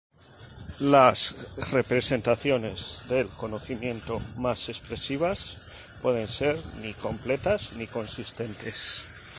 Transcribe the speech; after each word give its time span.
Las 0.79 1.35
representaciones 1.71 3.07
del 3.07 3.27
conocimiento 3.29 4.19
más 4.35 4.67
expresivas 4.69 5.97
pueden 6.01 6.27
ser 6.27 6.57
ni 6.81 6.91
completas 6.95 7.73
ni 7.73 7.85
consistentes. 7.85 9.03